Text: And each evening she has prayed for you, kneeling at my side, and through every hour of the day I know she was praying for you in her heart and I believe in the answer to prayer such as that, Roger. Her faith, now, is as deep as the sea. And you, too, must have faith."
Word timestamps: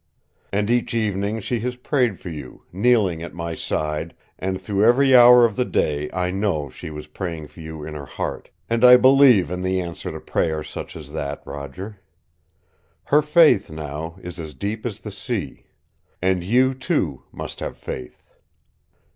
And 0.51 0.71
each 0.71 0.95
evening 0.95 1.41
she 1.41 1.59
has 1.59 1.75
prayed 1.75 2.19
for 2.19 2.29
you, 2.31 2.63
kneeling 2.73 3.21
at 3.21 3.35
my 3.35 3.53
side, 3.53 4.15
and 4.39 4.59
through 4.59 4.83
every 4.83 5.15
hour 5.15 5.45
of 5.45 5.55
the 5.55 5.63
day 5.63 6.09
I 6.11 6.31
know 6.31 6.71
she 6.71 6.89
was 6.89 7.05
praying 7.05 7.49
for 7.49 7.59
you 7.59 7.83
in 7.85 7.93
her 7.93 8.07
heart 8.07 8.49
and 8.67 8.83
I 8.83 8.97
believe 8.97 9.51
in 9.51 9.61
the 9.61 9.79
answer 9.79 10.11
to 10.11 10.19
prayer 10.19 10.63
such 10.63 10.95
as 10.95 11.11
that, 11.11 11.43
Roger. 11.45 12.01
Her 13.03 13.21
faith, 13.21 13.69
now, 13.69 14.15
is 14.23 14.39
as 14.39 14.55
deep 14.55 14.87
as 14.87 15.01
the 15.01 15.11
sea. 15.11 15.67
And 16.19 16.43
you, 16.43 16.73
too, 16.73 17.21
must 17.31 17.59
have 17.59 17.77
faith." 17.77 18.31